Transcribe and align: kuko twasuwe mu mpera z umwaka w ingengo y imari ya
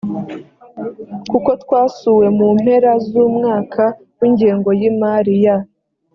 kuko 1.29 1.49
twasuwe 1.63 2.25
mu 2.37 2.47
mpera 2.59 2.91
z 3.07 3.09
umwaka 3.27 3.83
w 4.19 4.21
ingengo 4.29 4.69
y 4.79 4.83
imari 4.89 5.35
ya 5.45 5.57